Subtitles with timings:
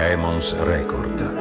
[0.00, 1.36] Emons Record.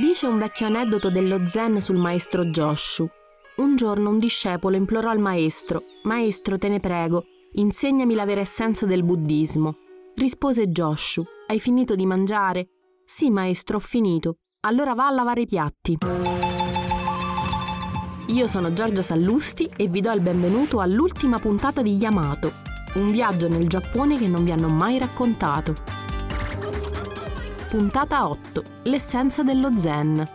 [0.00, 3.06] Dice un vecchio aneddoto dello zen sul maestro Joshu.
[3.56, 8.86] Un giorno un discepolo implorò al maestro: Maestro, te ne prego, insegnami la vera essenza
[8.86, 9.76] del buddismo.
[10.14, 12.68] Rispose Joshu: Hai finito di mangiare?
[13.04, 14.38] Sì, maestro, ho finito.
[14.60, 15.98] Allora va a lavare i piatti.
[18.32, 22.52] Io sono Giorgia Sallusti e vi do il benvenuto all'ultima puntata di Yamato,
[22.94, 25.74] un viaggio nel Giappone che non vi hanno mai raccontato.
[27.68, 28.64] Puntata 8.
[28.84, 30.26] L'essenza dello zen.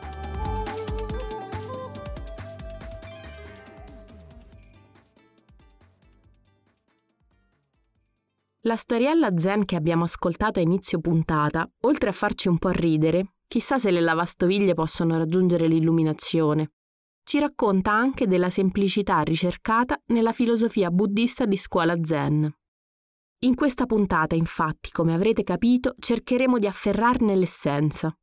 [8.61, 13.37] La storiella zen che abbiamo ascoltato a inizio puntata, oltre a farci un po' ridere,
[13.48, 16.73] chissà se le lavastoviglie possono raggiungere l'illuminazione,
[17.27, 22.49] ci racconta anche della semplicità ricercata nella filosofia buddista di scuola zen.
[23.40, 28.16] In questa puntata, infatti, come avrete capito, cercheremo di afferrarne l'essenza.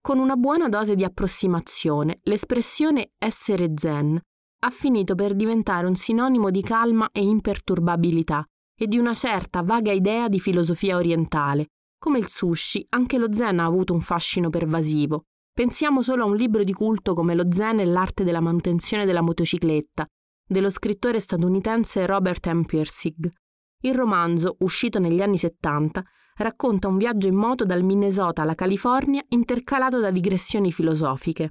[0.00, 4.20] Con una buona dose di approssimazione, l'espressione essere zen
[4.60, 8.46] ha finito per diventare un sinonimo di calma e imperturbabilità
[8.80, 11.70] e di una certa vaga idea di filosofia orientale.
[11.98, 16.34] Come il sushi, anche lo zen ha avuto un fascino pervasivo, Pensiamo solo a un
[16.34, 20.04] libro di culto come Lo Zen e l'arte della manutenzione della motocicletta,
[20.44, 22.64] dello scrittore statunitense Robert M.
[22.64, 23.32] Pirsig.
[23.82, 26.02] Il romanzo, uscito negli anni 70,
[26.38, 31.50] racconta un viaggio in moto dal Minnesota alla California intercalato da digressioni filosofiche.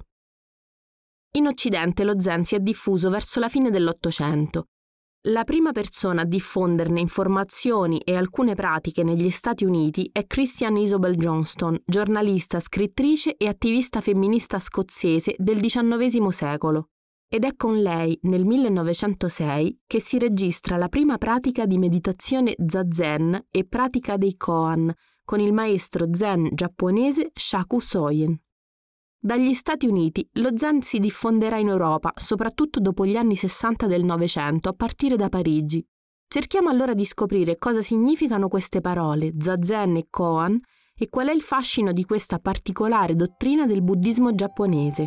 [1.36, 4.66] In Occidente lo Zen si è diffuso verso la fine dell'Ottocento
[5.26, 11.16] la prima persona a diffonderne informazioni e alcune pratiche negli Stati Uniti è Christian Isobel
[11.16, 16.88] Johnston, giornalista, scrittrice e attivista femminista scozzese del XIX secolo.
[17.26, 23.46] Ed è con lei, nel 1906, che si registra la prima pratica di meditazione zazen
[23.50, 24.92] e pratica dei koan
[25.24, 28.38] con il maestro zen giapponese Shaku Soyen.
[29.24, 34.04] Dagli Stati Uniti lo zen si diffonderà in Europa, soprattutto dopo gli anni 60 del
[34.04, 35.82] Novecento, a partire da Parigi.
[36.28, 40.60] Cerchiamo allora di scoprire cosa significano queste parole, zazen e koan,
[40.94, 45.06] e qual è il fascino di questa particolare dottrina del buddismo giapponese.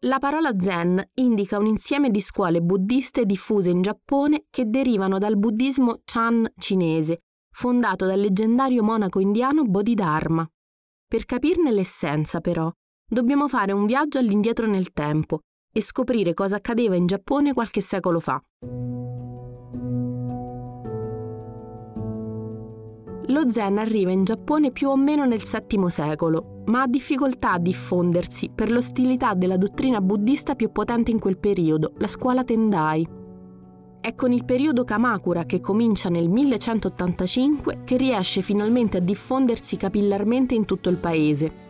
[0.00, 5.38] La parola zen indica un insieme di scuole buddiste diffuse in Giappone che derivano dal
[5.38, 7.20] buddismo Chan cinese,
[7.52, 10.48] fondato dal leggendario monaco indiano Bodhidharma.
[11.06, 12.70] Per capirne l'essenza, però,
[13.06, 15.40] dobbiamo fare un viaggio all'indietro nel tempo
[15.72, 18.42] e scoprire cosa accadeva in Giappone qualche secolo fa.
[23.26, 27.58] Lo Zen arriva in Giappone più o meno nel VII secolo, ma ha difficoltà a
[27.58, 33.06] diffondersi per l'ostilità della dottrina buddista più potente in quel periodo, la scuola Tendai,
[34.00, 40.54] è con il periodo Kamakura, che comincia nel 1185, che riesce finalmente a diffondersi capillarmente
[40.54, 41.68] in tutto il paese.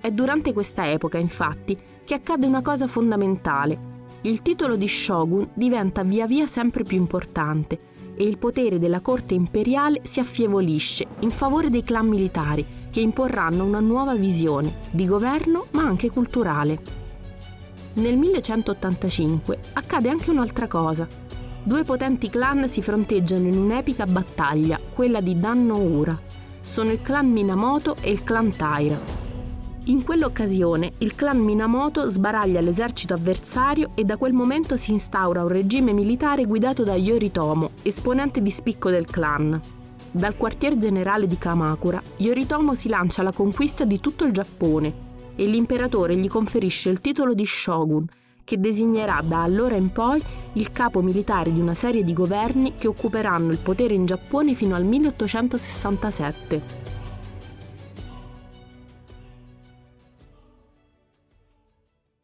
[0.00, 3.90] È durante questa epoca, infatti, che accade una cosa fondamentale.
[4.22, 9.34] Il titolo di shogun diventa via via sempre più importante e il potere della corte
[9.34, 15.66] imperiale si affievolisce in favore dei clan militari che imporranno una nuova visione di governo
[15.72, 17.01] ma anche culturale.
[17.94, 21.06] Nel 1185 accade anche un'altra cosa.
[21.62, 26.18] Due potenti clan si fronteggiano in un'epica battaglia, quella di Danno Ura.
[26.62, 28.98] Sono il clan Minamoto e il clan Taira.
[29.84, 35.48] In quell'occasione il clan Minamoto sbaraglia l'esercito avversario e da quel momento si instaura un
[35.48, 39.60] regime militare guidato da Yoritomo, esponente di spicco del clan.
[40.10, 45.46] Dal quartier generale di Kamakura, Yoritomo si lancia alla conquista di tutto il Giappone e
[45.46, 48.06] l'imperatore gli conferisce il titolo di shogun,
[48.44, 50.22] che designerà da allora in poi
[50.54, 54.74] il capo militare di una serie di governi che occuperanno il potere in Giappone fino
[54.74, 56.90] al 1867.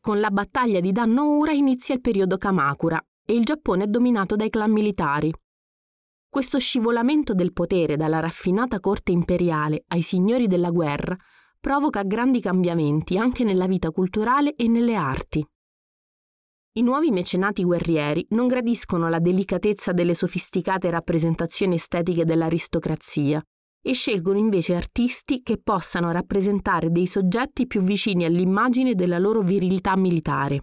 [0.00, 4.48] Con la battaglia di Danno-Ura inizia il periodo Kamakura e il Giappone è dominato dai
[4.48, 5.30] clan militari.
[6.30, 11.16] Questo scivolamento del potere dalla raffinata corte imperiale ai signori della guerra
[11.60, 15.44] provoca grandi cambiamenti anche nella vita culturale e nelle arti.
[16.78, 23.42] I nuovi mecenati guerrieri non gradiscono la delicatezza delle sofisticate rappresentazioni estetiche dell'aristocrazia
[23.80, 29.96] e scelgono invece artisti che possano rappresentare dei soggetti più vicini all'immagine della loro virilità
[29.96, 30.62] militare.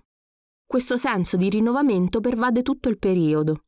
[0.65, 3.64] Questo senso di rinnovamento pervade tutto il periodo.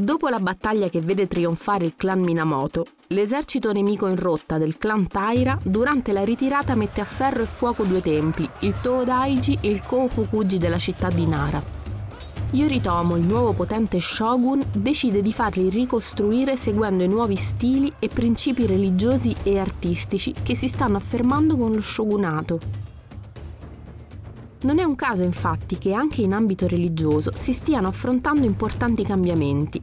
[0.00, 5.08] Dopo la battaglia che vede trionfare il clan Minamoto, L'esercito nemico in rotta del clan
[5.08, 9.82] Taira durante la ritirata mette a ferro e fuoco due templi, il Toodaiji e il
[9.82, 11.60] Kofukuji della città di Nara.
[12.52, 18.66] Yoritomo, il nuovo potente shogun, decide di farli ricostruire seguendo i nuovi stili e principi
[18.66, 22.87] religiosi e artistici che si stanno affermando con lo shogunato.
[24.60, 29.80] Non è un caso infatti che anche in ambito religioso si stiano affrontando importanti cambiamenti.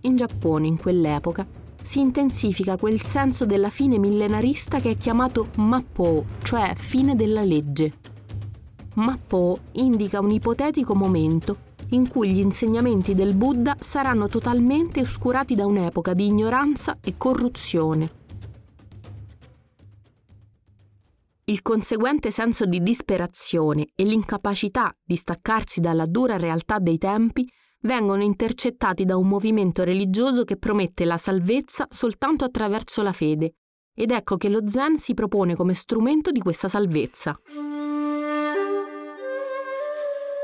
[0.00, 1.46] In Giappone, in quell'epoca,
[1.82, 7.92] si intensifica quel senso della fine millenarista che è chiamato Mappo, cioè fine della legge.
[8.94, 11.58] Mappo indica un ipotetico momento
[11.90, 18.24] in cui gli insegnamenti del Buddha saranno totalmente oscurati da un'epoca di ignoranza e corruzione.
[21.48, 27.48] Il conseguente senso di disperazione e l'incapacità di staccarsi dalla dura realtà dei tempi
[27.82, 33.54] vengono intercettati da un movimento religioso che promette la salvezza soltanto attraverso la fede.
[33.94, 37.38] Ed ecco che lo Zen si propone come strumento di questa salvezza.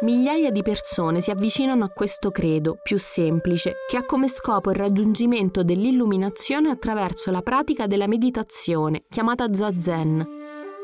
[0.03, 4.77] Migliaia di persone si avvicinano a questo credo più semplice, che ha come scopo il
[4.77, 10.42] raggiungimento dell'illuminazione attraverso la pratica della meditazione, chiamata Zazen,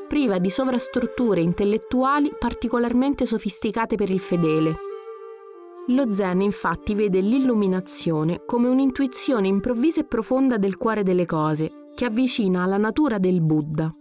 [0.09, 4.75] priva di sovrastrutture intellettuali particolarmente sofisticate per il fedele.
[5.89, 12.05] Lo Zen infatti vede l'illuminazione come un'intuizione improvvisa e profonda del cuore delle cose, che
[12.05, 13.95] avvicina alla natura del Buddha.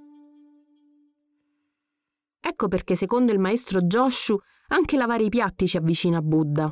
[2.39, 4.37] Ecco perché secondo il maestro Joshu
[4.69, 6.71] anche lavare i piatti ci avvicina a Buddha.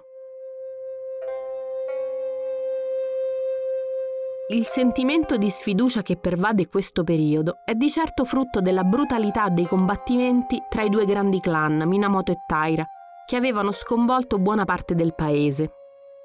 [4.47, 9.65] Il sentimento di sfiducia che pervade questo periodo è di certo frutto della brutalità dei
[9.65, 12.86] combattimenti tra i due grandi clan, Minamoto e Taira,
[13.25, 15.71] che avevano sconvolto buona parte del paese.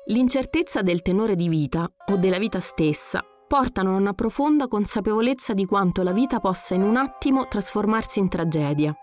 [0.08, 5.64] L'incertezza del tenore di vita o della vita stessa portano a una profonda consapevolezza di
[5.64, 8.94] quanto la vita possa in un attimo trasformarsi in tragedia.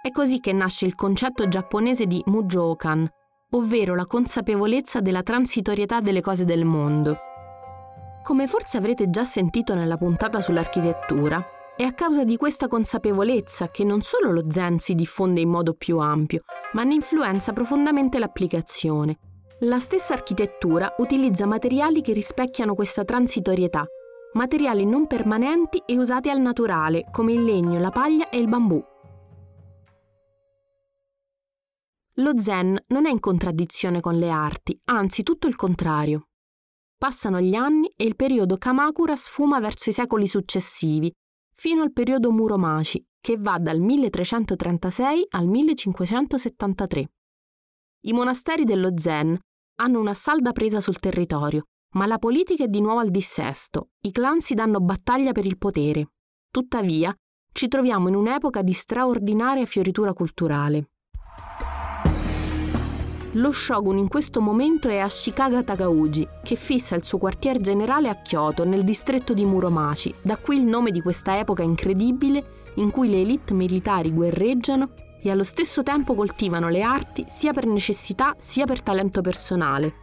[0.00, 3.08] È così che nasce il concetto giapponese di Mujoukan,
[3.50, 7.30] ovvero la consapevolezza della transitorietà delle cose del mondo.
[8.22, 11.44] Come forse avrete già sentito nella puntata sull'architettura,
[11.76, 15.74] è a causa di questa consapevolezza che non solo lo Zen si diffonde in modo
[15.74, 16.42] più ampio,
[16.74, 19.18] ma ne influenza profondamente l'applicazione.
[19.60, 23.84] La stessa architettura utilizza materiali che rispecchiano questa transitorietà,
[24.34, 28.80] materiali non permanenti e usati al naturale, come il legno, la paglia e il bambù.
[32.16, 36.28] Lo zen non è in contraddizione con le arti, anzi tutto il contrario.
[37.02, 41.12] Passano gli anni e il periodo Kamakura sfuma verso i secoli successivi,
[41.52, 47.08] fino al periodo Muromaci, che va dal 1336 al 1573.
[48.02, 49.36] I monasteri dello Zen
[49.80, 51.64] hanno una salda presa sul territorio,
[51.94, 55.58] ma la politica è di nuovo al dissesto, i clan si danno battaglia per il
[55.58, 56.12] potere.
[56.52, 57.12] Tuttavia,
[57.50, 60.91] ci troviamo in un'epoca di straordinaria fioritura culturale.
[63.36, 68.16] Lo shogun in questo momento è Ashikaga Takauji, che fissa il suo quartier generale a
[68.16, 72.44] Kyoto, nel distretto di Muromachi, da qui il nome di questa epoca incredibile
[72.74, 74.90] in cui le elite militari guerreggiano
[75.22, 79.94] e allo stesso tempo coltivano le arti sia per necessità sia per talento personale.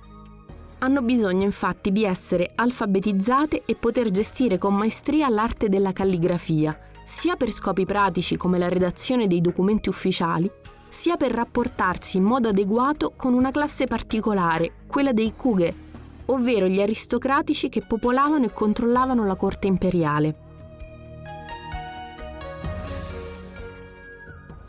[0.79, 7.35] Hanno bisogno infatti di essere alfabetizzate e poter gestire con maestria l'arte della calligrafia, sia
[7.35, 10.49] per scopi pratici come la redazione dei documenti ufficiali,
[10.89, 15.87] sia per rapportarsi in modo adeguato con una classe particolare, quella dei Kuge,
[16.25, 20.35] ovvero gli aristocratici che popolavano e controllavano la corte imperiale.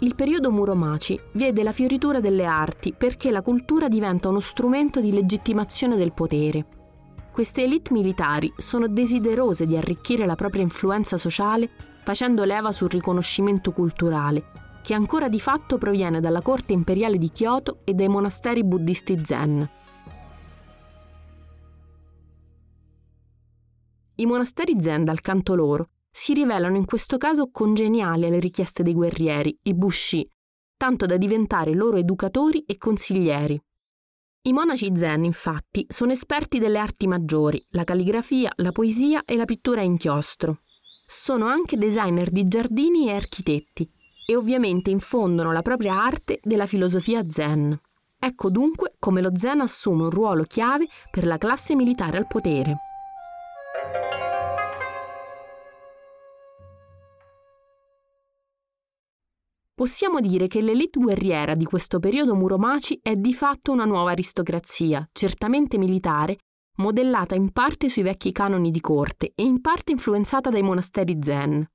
[0.02, 5.12] Il periodo Muromaci vede la fioritura delle arti perché la cultura diventa uno strumento di
[5.12, 6.64] legittimazione del potere.
[7.30, 11.68] Queste elite militari sono desiderose di arricchire la propria influenza sociale
[12.02, 17.80] facendo leva sul riconoscimento culturale che ancora di fatto proviene dalla corte imperiale di Kyoto
[17.84, 19.68] e dai monasteri buddisti zen.
[24.16, 28.92] I monasteri zen, dal canto loro, si rivelano in questo caso congeniali alle richieste dei
[28.92, 30.28] guerrieri, i bushi,
[30.76, 33.58] tanto da diventare loro educatori e consiglieri.
[34.42, 39.44] I monaci zen, infatti, sono esperti delle arti maggiori, la calligrafia, la poesia e la
[39.44, 40.62] pittura a inchiostro.
[41.06, 43.90] Sono anche designer di giardini e architetti
[44.30, 47.76] e ovviamente infondono la propria arte della filosofia zen.
[48.16, 52.76] Ecco dunque come lo zen assume un ruolo chiave per la classe militare al potere.
[59.74, 65.08] Possiamo dire che l'elite guerriera di questo periodo Muromaci è di fatto una nuova aristocrazia,
[65.10, 66.36] certamente militare,
[66.76, 71.68] modellata in parte sui vecchi canoni di corte e in parte influenzata dai monasteri zen.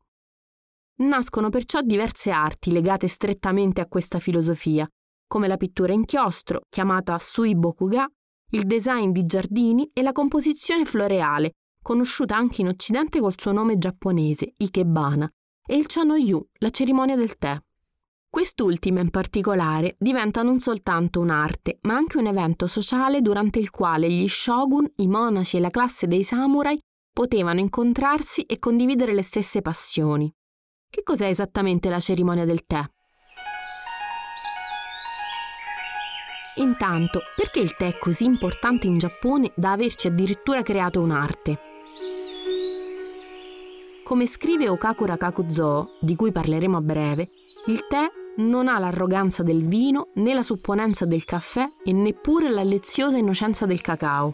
[0.97, 4.87] Nascono perciò diverse arti legate strettamente a questa filosofia,
[5.27, 8.09] come la pittura in chiostro, chiamata Sui Bokuga,
[8.51, 13.77] il design di giardini e la composizione floreale, conosciuta anche in Occidente col suo nome
[13.77, 15.29] giapponese, Ikebana,
[15.67, 17.59] e il Chanoyu, la cerimonia del tè.
[18.29, 24.09] Quest'ultima in particolare diventa non soltanto un'arte, ma anche un evento sociale durante il quale
[24.09, 26.79] gli shogun, i monaci e la classe dei samurai
[27.11, 30.33] potevano incontrarsi e condividere le stesse passioni.
[30.95, 32.81] Che cos'è esattamente la cerimonia del tè?
[36.55, 41.59] Intanto, perché il tè è così importante in Giappone da averci addirittura creato un'arte?
[44.05, 47.27] Come scrive Okakura Kakuzo, di cui parleremo a breve,
[47.65, 52.63] il tè non ha l'arroganza del vino, né la supponenza del caffè e neppure la
[52.63, 54.33] leziosa innocenza del cacao.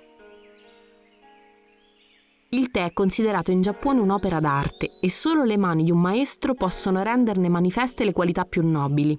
[2.53, 6.53] Il tè è considerato in Giappone un'opera d'arte e solo le mani di un maestro
[6.53, 9.17] possono renderne manifeste le qualità più nobili.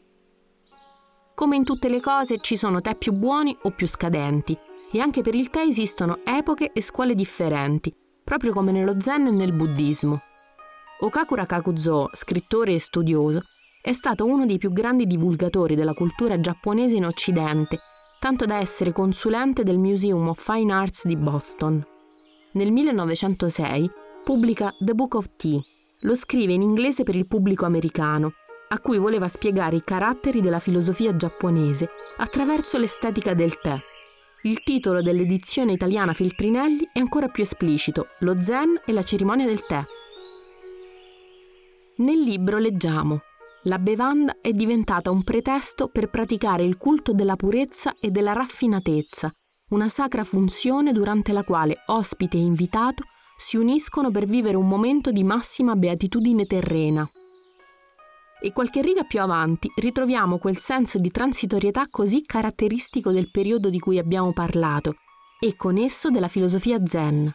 [1.34, 4.54] Come in tutte le cose ci sono tè più buoni o più scadenti
[4.92, 7.90] e anche per il tè esistono epoche e scuole differenti,
[8.22, 10.20] proprio come nello zen e nel buddismo.
[11.00, 13.40] Okakura Kakuzo, scrittore e studioso,
[13.80, 17.78] è stato uno dei più grandi divulgatori della cultura giapponese in Occidente,
[18.20, 21.91] tanto da essere consulente del Museum of Fine Arts di Boston.
[22.54, 23.90] Nel 1906
[24.24, 25.58] pubblica The Book of Tea,
[26.00, 28.34] lo scrive in inglese per il pubblico americano,
[28.68, 33.76] a cui voleva spiegare i caratteri della filosofia giapponese attraverso l'estetica del tè.
[34.42, 39.64] Il titolo dell'edizione italiana Feltrinelli è ancora più esplicito, Lo Zen e la cerimonia del
[39.64, 39.82] tè.
[41.96, 43.20] Nel libro leggiamo
[43.66, 49.32] la bevanda è diventata un pretesto per praticare il culto della purezza e della raffinatezza,
[49.72, 53.04] una sacra funzione durante la quale ospite e invitato
[53.36, 57.08] si uniscono per vivere un momento di massima beatitudine terrena.
[58.40, 63.78] E qualche riga più avanti ritroviamo quel senso di transitorietà così caratteristico del periodo di
[63.78, 64.96] cui abbiamo parlato
[65.40, 67.32] e con esso della filosofia zen.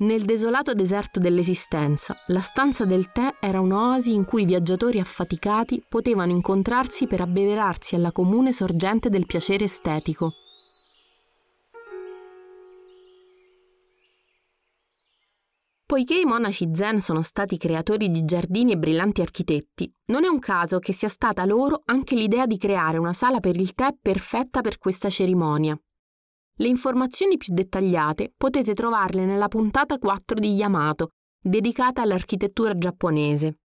[0.00, 5.84] Nel desolato deserto dell'esistenza, la stanza del tè era un'oasi in cui i viaggiatori affaticati
[5.88, 10.34] potevano incontrarsi per abbeverarsi alla comune sorgente del piacere estetico.
[15.88, 20.38] Poiché i monaci zen sono stati creatori di giardini e brillanti architetti, non è un
[20.38, 24.60] caso che sia stata loro anche l'idea di creare una sala per il tè perfetta
[24.60, 25.74] per questa cerimonia.
[26.56, 33.60] Le informazioni più dettagliate potete trovarle nella puntata 4 di Yamato, dedicata all'architettura giapponese.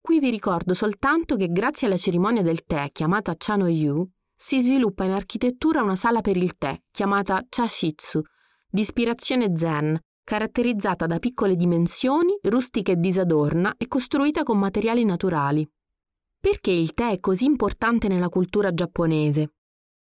[0.00, 5.10] Qui vi ricordo soltanto che grazie alla cerimonia del tè chiamata Chano-yu, si sviluppa in
[5.10, 8.22] architettura una sala per il tè chiamata Chashitsu,
[8.70, 15.66] di ispirazione zen, caratterizzata da piccole dimensioni, rustica e disadorna e costruita con materiali naturali.
[16.38, 19.54] Perché il tè è così importante nella cultura giapponese?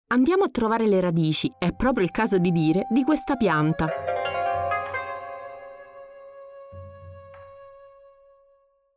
[0.10, 3.90] Andiamo a trovare le radici, è proprio il caso di dire, di questa pianta.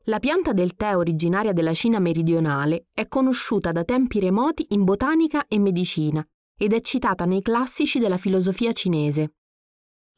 [0.02, 5.46] La pianta del tè originaria della Cina meridionale è conosciuta da tempi remoti in botanica
[5.48, 6.22] e medicina
[6.54, 9.36] ed è citata nei classici della filosofia cinese.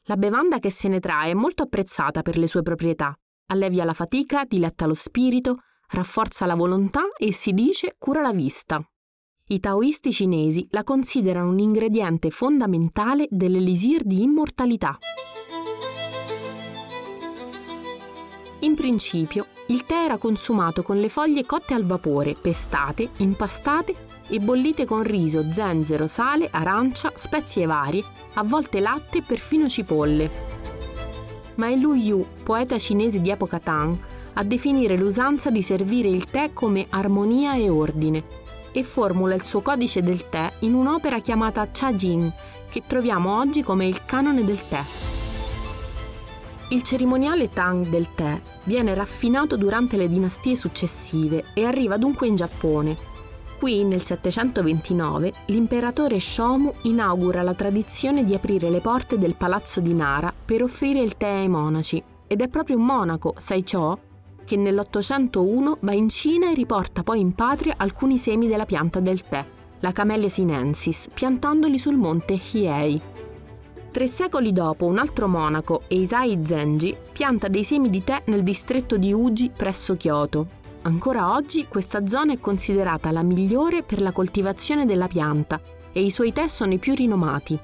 [0.09, 3.13] La bevanda che se ne trae è molto apprezzata per le sue proprietà.
[3.47, 5.57] Allevia la fatica, diletta lo spirito,
[5.89, 8.81] rafforza la volontà e si dice cura la vista.
[9.47, 14.97] I taoisti cinesi la considerano un ingrediente fondamentale dell'elisir di immortalità.
[18.59, 24.39] In principio, il tè era consumato con le foglie cotte al vapore, pestate, impastate e
[24.39, 28.03] bollite con riso, zenzero, sale, arancia, spezie varie,
[28.33, 30.29] a volte latte e perfino cipolle.
[31.55, 33.97] Ma è Lu Yu, poeta cinese di epoca Tang,
[34.33, 38.23] a definire l'usanza di servire il tè come armonia e ordine,
[38.71, 42.31] e formula il suo codice del tè in un'opera chiamata Cha Jing,
[42.69, 44.83] che troviamo oggi come il canone del tè.
[46.69, 52.35] Il cerimoniale Tang del tè viene raffinato durante le dinastie successive e arriva dunque in
[52.35, 53.06] Giappone.
[53.59, 59.95] Qui, nel 729, l'imperatore Shomu inaugura la tradizione di aprire le porte del palazzo di
[59.95, 63.99] Nara per offrire il tè ai monaci, ed è proprio un monaco, Saicho,
[64.45, 69.27] che nell'801 va in Cina e riporta poi in patria alcuni semi della pianta del
[69.27, 69.43] tè,
[69.79, 73.01] la Camellia sinensis, piantandoli sul monte Hiei.
[73.89, 78.97] Tre secoli dopo, un altro monaco, Eisai Zenji, pianta dei semi di tè nel distretto
[78.97, 80.47] di Uji presso Kyoto.
[80.87, 85.59] Ancora oggi questa zona è considerata la migliore per la coltivazione della pianta
[85.91, 87.59] e i suoi tè sono i più rinomati.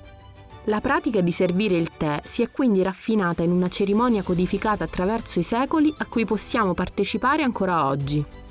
[0.65, 5.39] La pratica di servire il tè si è quindi raffinata in una cerimonia codificata attraverso
[5.39, 8.42] i secoli a cui possiamo partecipare ancora oggi.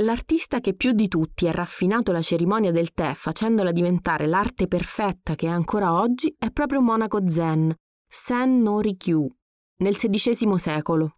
[0.00, 5.34] L'artista che più di tutti ha raffinato la cerimonia del tè facendola diventare l'arte perfetta
[5.34, 7.74] che è ancora oggi è proprio monaco zen,
[8.08, 9.28] Sen no Rikyu,
[9.78, 11.16] nel XVI secolo.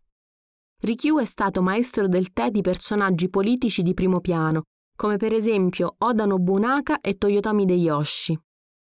[0.81, 4.63] Rikyu è stato maestro del tè di personaggi politici di primo piano,
[4.97, 8.39] come per esempio Oda Nobunaka e Toyotomi Deyoshi.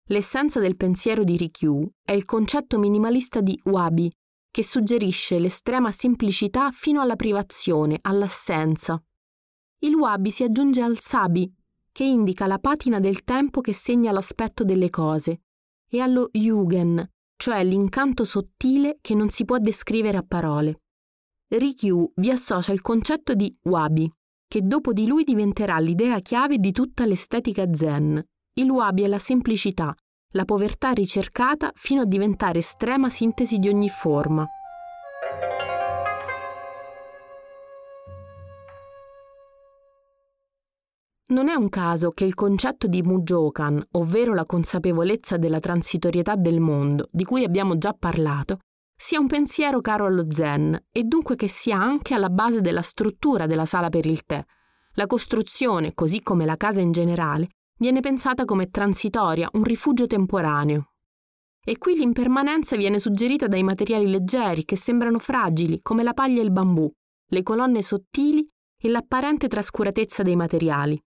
[0.07, 4.09] L'essenza del pensiero di Rikyu è il concetto minimalista di wabi,
[4.49, 8.97] che suggerisce l'estrema semplicità fino alla privazione, all'assenza,
[9.83, 11.51] il wabi si aggiunge al sabi,
[11.91, 15.41] che indica la patina del tempo che segna l'aspetto delle cose,
[15.89, 20.81] e allo yugen, cioè l'incanto sottile che non si può descrivere a parole.
[21.49, 24.09] Rikyu vi associa il concetto di wabi,
[24.47, 28.23] che dopo di lui diventerà l'idea chiave di tutta l'estetica zen.
[28.53, 29.93] Il wabi è la semplicità,
[30.33, 34.47] la povertà ricercata fino a diventare estrema sintesi di ogni forma.
[41.33, 46.59] Non è un caso che il concetto di Mujokan, ovvero la consapevolezza della transitorietà del
[46.59, 48.59] mondo, di cui abbiamo già parlato,
[48.95, 53.47] sia un pensiero caro allo Zen e dunque che sia anche alla base della struttura
[53.47, 54.45] della sala per il tè.
[54.93, 57.49] La costruzione, così come la casa in generale,
[57.79, 60.91] viene pensata come transitoria, un rifugio temporaneo.
[61.65, 66.43] E qui l'impermanenza viene suggerita dai materiali leggeri che sembrano fragili, come la paglia e
[66.43, 66.87] il bambù,
[67.25, 68.47] le colonne sottili
[68.79, 71.03] e l'apparente trascuratezza dei materiali.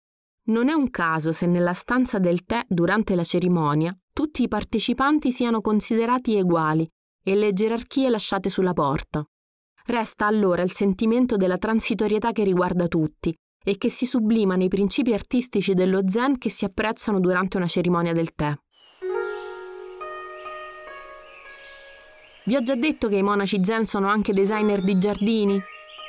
[0.50, 5.30] Non è un caso se nella stanza del tè durante la cerimonia tutti i partecipanti
[5.30, 6.88] siano considerati uguali
[7.22, 9.24] e le gerarchie lasciate sulla porta.
[9.86, 13.32] Resta allora il sentimento della transitorietà che riguarda tutti
[13.64, 18.12] e che si sublima nei principi artistici dello zen che si apprezzano durante una cerimonia
[18.12, 18.52] del tè.
[22.46, 25.62] Vi ho già detto che i monaci zen sono anche designer di giardini?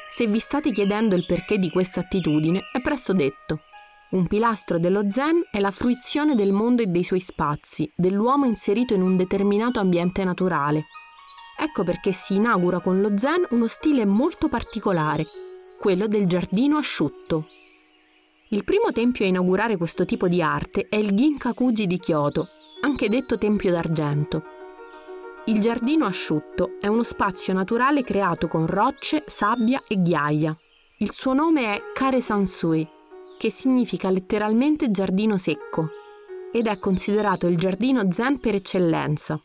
[0.10, 3.66] Se vi state chiedendo il perché di questa attitudine, è presto detto.
[4.12, 8.94] Un pilastro dello Zen è la fruizione del mondo e dei suoi spazi, dell'uomo inserito
[8.94, 10.84] in un determinato ambiente naturale.
[11.58, 15.28] Ecco perché si inaugura con lo Zen uno stile molto particolare,
[15.80, 17.48] quello del giardino asciutto.
[18.50, 22.48] Il primo tempio a inaugurare questo tipo di arte è il Ginkakuji di Kyoto,
[22.82, 24.44] anche detto Tempio d'Argento.
[25.46, 30.54] Il giardino asciutto è uno spazio naturale creato con rocce, sabbia e ghiaia.
[30.98, 33.00] Il suo nome è Kare Sansui
[33.42, 35.90] che significa letteralmente giardino secco,
[36.52, 39.42] ed è considerato il giardino zen per eccellenza.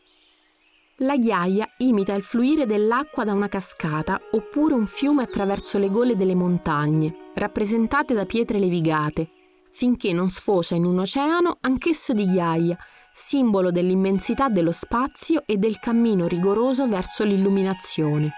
[0.97, 6.15] La ghiaia imita il fluire dell'acqua da una cascata oppure un fiume attraverso le gole
[6.15, 9.31] delle montagne, rappresentate da pietre levigate,
[9.71, 12.77] finché non sfocia in un oceano anch'esso di ghiaia,
[13.11, 18.31] simbolo dell'immensità dello spazio e del cammino rigoroso verso l'illuminazione.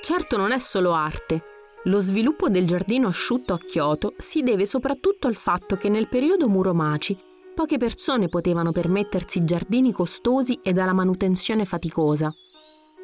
[0.00, 5.28] Certo non è solo arte, lo sviluppo del giardino asciutto a Kyoto si deve soprattutto
[5.28, 7.16] al fatto che nel periodo Muromaci
[7.54, 12.32] poche persone potevano permettersi giardini costosi e dalla manutenzione faticosa.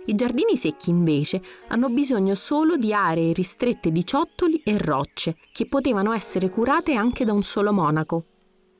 [0.07, 5.67] I giardini secchi invece hanno bisogno solo di aree ristrette di ciottoli e rocce che
[5.67, 8.27] potevano essere curate anche da un solo monaco.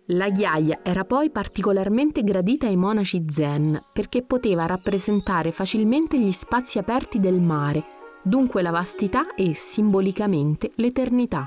[0.09, 6.79] La ghiaia era poi particolarmente gradita ai monaci zen perché poteva rappresentare facilmente gli spazi
[6.79, 7.94] aperti del mare
[8.25, 11.47] dunque la vastità e simbolicamente l'eternità.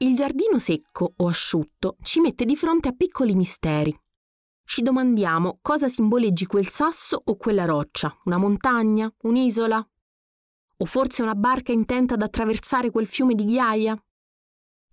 [0.00, 3.96] Il giardino secco o asciutto ci mette di fronte a piccoli misteri.
[4.64, 9.84] Ci domandiamo cosa simboleggi quel sasso o quella roccia, una montagna, un'isola?
[10.80, 14.00] O forse una barca intenta ad attraversare quel fiume di ghiaia?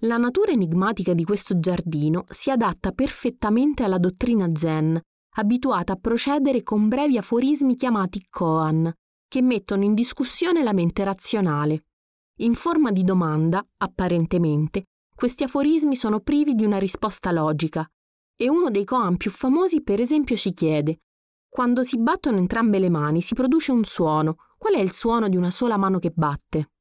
[0.06, 5.00] La natura enigmatica di questo giardino si adatta perfettamente alla dottrina zen,
[5.38, 8.92] abituata a procedere con brevi aforismi chiamati koan,
[9.28, 11.86] che mettono in discussione la mente razionale.
[12.40, 14.84] In forma di domanda, apparentemente,
[15.16, 17.90] questi aforismi sono privi di una risposta logica,
[18.38, 21.00] e uno dei koan più famosi per esempio ci chiede
[21.56, 25.38] quando si battono entrambe le mani si produce un suono, qual è il suono di
[25.38, 26.72] una sola mano che batte?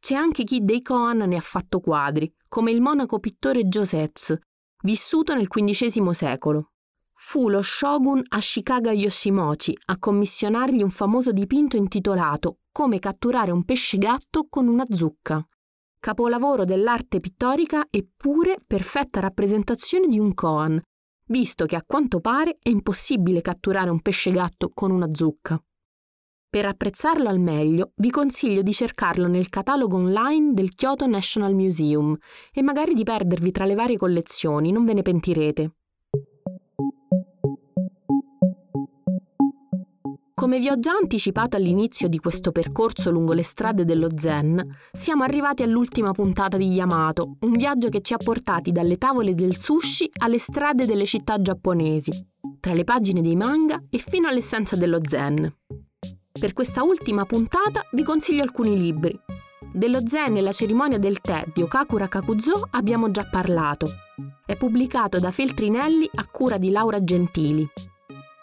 [0.00, 4.34] C'è anche chi dei Koan ne ha fatto quadri, come il monaco pittore Josetsu,
[4.82, 6.70] vissuto nel XV secolo.
[7.12, 13.98] Fu lo shogun Ashikaga Yoshimochi a commissionargli un famoso dipinto intitolato Come catturare un pesce
[13.98, 15.46] gatto con una zucca.
[15.98, 20.80] Capolavoro dell'arte pittorica eppure perfetta rappresentazione di un koan,
[21.26, 25.62] visto che a quanto pare è impossibile catturare un pesce gatto con una zucca.
[26.50, 32.16] Per apprezzarlo al meglio, vi consiglio di cercarlo nel catalogo online del Kyoto National Museum
[32.52, 35.74] e magari di perdervi tra le varie collezioni, non ve ne pentirete.
[40.34, 44.60] Come vi ho già anticipato all'inizio di questo percorso lungo le strade dello Zen,
[44.90, 49.56] siamo arrivati all'ultima puntata di Yamato, un viaggio che ci ha portati dalle tavole del
[49.56, 52.10] sushi alle strade delle città giapponesi,
[52.58, 55.54] tra le pagine dei manga e fino all'essenza dello Zen.
[56.32, 59.18] Per questa ultima puntata vi consiglio alcuni libri.
[59.72, 63.86] Dello Zen e la cerimonia del tè di Okakura Kakuzo abbiamo già parlato.
[64.46, 67.68] È pubblicato da Feltrinelli a cura di Laura Gentili.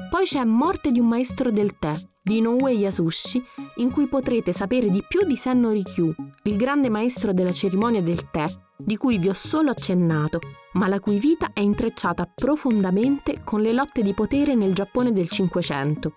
[0.09, 3.41] Poi c'è Morte di un maestro del tè di Inoue Yasushi,
[3.77, 8.29] in cui potrete sapere di più di Senno Rikyu, il grande maestro della cerimonia del
[8.29, 8.43] tè,
[8.77, 10.39] di cui vi ho solo accennato,
[10.73, 15.29] ma la cui vita è intrecciata profondamente con le lotte di potere nel Giappone del
[15.29, 16.15] Cinquecento.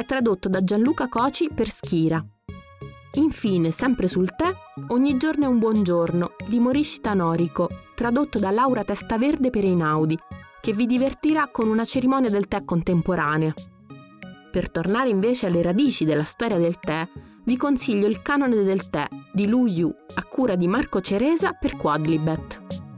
[0.00, 2.24] È tradotto da Gianluca Coci per Schira.
[3.16, 4.50] Infine, sempre sul tè,
[4.88, 10.18] Ogni giorno è un buon giorno di Morishi Tanorico, tradotto da Laura Testaverde per Einaudi,
[10.62, 13.52] che vi divertirà con una cerimonia del tè contemporanea.
[14.50, 17.06] Per tornare invece alle radici della storia del tè,
[17.44, 21.76] vi consiglio il canone del tè di Lu Yu a cura di Marco Ceresa per
[21.76, 22.89] Quadlibet.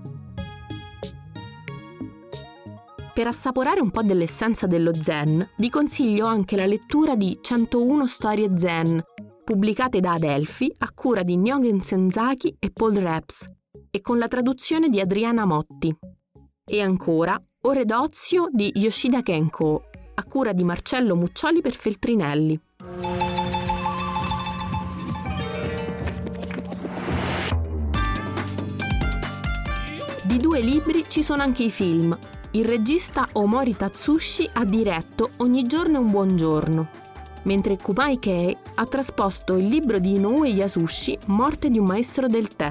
[3.14, 8.58] Per assaporare un po' dell'essenza dello zen, vi consiglio anche la lettura di 101 storie
[8.58, 9.02] zen,
[9.44, 13.44] pubblicate da Adelphi a cura di Nyogen Senzaki e Paul Reps,
[13.90, 15.94] e con la traduzione di Adriana Motti.
[16.64, 22.58] E ancora Ore d'ozio di Yoshida Kenko, a cura di Marcello Muccioli per Feltrinelli.
[30.24, 32.18] Di due libri ci sono anche i film.
[32.54, 36.86] Il regista Omori Tatsushi ha diretto Ogni giorno è un buon giorno,
[37.44, 42.48] mentre Kumai Kei ha trasposto il libro di Inoue Yasushi Morte di un maestro del
[42.48, 42.70] tè.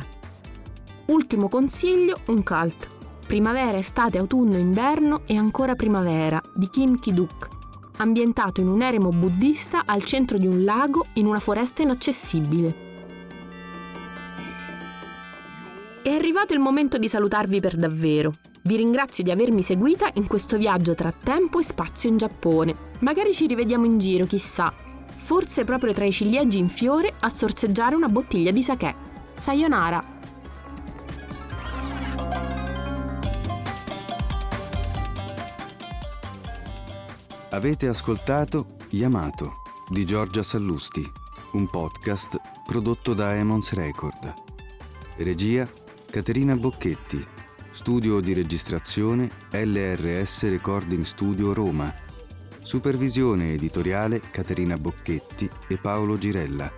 [1.08, 2.88] Ultimo consiglio, un cult.
[3.26, 7.48] Primavera, estate, autunno, inverno e ancora primavera di Kim Ki-duk,
[7.98, 12.90] ambientato in un eremo buddista al centro di un lago in una foresta inaccessibile.
[16.12, 18.34] È arrivato il momento di salutarvi per davvero.
[18.63, 22.76] Vi ringrazio di avermi seguita in questo viaggio tra tempo e spazio in Giappone.
[23.00, 24.74] Magari ci rivediamo in giro, chissà.
[25.15, 28.93] Forse proprio tra i ciliegi in fiore a sorseggiare una bottiglia di sake.
[29.36, 30.04] Sayonara!
[37.52, 41.10] Avete ascoltato Yamato di Giorgia Sallusti,
[41.54, 44.34] un podcast prodotto da Emons Record.
[45.15, 45.80] Regia
[46.12, 47.26] Caterina Bocchetti,
[47.71, 51.91] studio di registrazione LRS Recording Studio Roma.
[52.62, 56.69] Supervisione editoriale Caterina Bocchetti e Paolo Girella.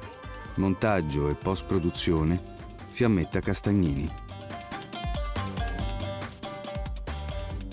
[0.58, 2.39] Montaggio e post-produzione
[2.91, 4.08] Fiammetta Castagnini.